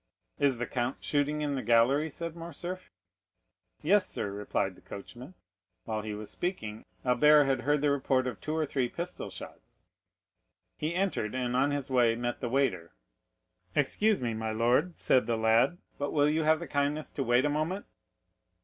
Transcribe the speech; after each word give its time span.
"Is 0.39 0.57
the 0.57 0.65
count 0.65 0.97
shooting 1.03 1.41
in 1.43 1.53
the 1.53 1.61
gallery?" 1.61 2.09
said 2.09 2.35
Morcerf. 2.35 2.89
"Yes, 3.83 4.07
sir," 4.09 4.31
replied 4.31 4.73
the 4.73 4.81
coachman. 4.81 5.35
While 5.83 6.01
he 6.01 6.15
was 6.15 6.31
speaking, 6.31 6.85
Albert 7.05 7.43
had 7.43 7.61
heard 7.61 7.81
the 7.81 7.91
report 7.91 8.25
of 8.25 8.41
two 8.41 8.55
or 8.55 8.65
three 8.65 8.89
pistol 8.89 9.29
shots. 9.29 9.85
He 10.75 10.95
entered, 10.95 11.35
and 11.35 11.55
on 11.55 11.69
his 11.69 11.87
way 11.91 12.15
met 12.15 12.39
the 12.39 12.49
waiter. 12.49 12.95
"Excuse 13.75 14.19
me, 14.19 14.33
my 14.33 14.51
lord," 14.51 14.97
said 14.97 15.27
the 15.27 15.37
lad; 15.37 15.77
"but 15.99 16.09
will 16.11 16.27
you 16.31 16.41
have 16.41 16.59
the 16.59 16.67
kindness 16.67 17.11
to 17.11 17.23
wait 17.23 17.45
a 17.45 17.47
moment?" 17.49 17.85